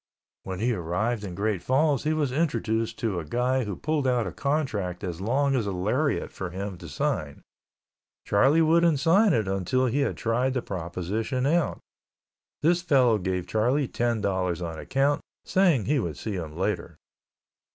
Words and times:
When 0.41 0.57
he 0.59 0.73
arrived 0.73 1.23
in 1.23 1.35
Great 1.35 1.61
Falls 1.61 2.05
he 2.05 2.13
was 2.13 2.31
introduced 2.31 2.97
to 2.97 3.19
a 3.19 3.23
guy 3.23 3.65
who 3.65 3.75
pulled 3.75 4.07
out 4.07 4.25
a 4.25 4.31
contract 4.31 5.03
as 5.03 5.21
long 5.21 5.55
as 5.55 5.67
a 5.67 5.71
lariat 5.71 6.31
for 6.31 6.49
him 6.49 6.75
to 6.79 6.89
sign. 6.89 7.43
Charlie 8.25 8.63
wouldn't 8.63 8.99
sign 8.99 9.31
it 9.31 9.47
until 9.47 9.85
he 9.85 9.99
had 9.99 10.17
tried 10.17 10.55
the 10.55 10.63
proposition 10.63 11.45
out. 11.45 11.77
This 12.63 12.81
fellow 12.81 13.19
gave 13.19 13.45
Charlie 13.45 13.87
ten 13.87 14.21
dollars 14.21 14.59
on 14.59 14.79
account, 14.79 15.21
saying 15.45 15.85
he 15.85 15.99
would 15.99 16.17
see 16.17 16.33
him 16.33 16.57
later. 16.57 16.97